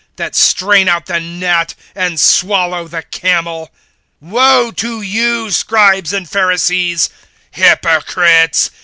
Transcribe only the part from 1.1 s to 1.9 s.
gnat,